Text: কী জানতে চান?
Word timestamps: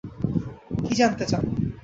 কী 0.83 0.93
জানতে 0.95 1.25
চান? 1.25 1.43